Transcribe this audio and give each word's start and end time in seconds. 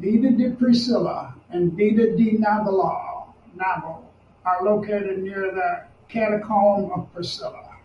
Via 0.00 0.30
di 0.38 0.48
Priscilla 0.58 1.32
and 1.50 1.74
Via 1.76 2.12
di 2.16 2.38
Novella 2.38 3.32
are 4.44 4.64
located 4.64 5.22
near 5.22 5.52
the 5.54 5.84
Catacomb 6.08 6.90
of 6.90 7.12
Priscilla. 7.14 7.76